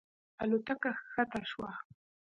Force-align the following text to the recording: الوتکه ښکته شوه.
الوتکه 0.41 0.89
ښکته 1.11 1.41
شوه. 1.51 1.69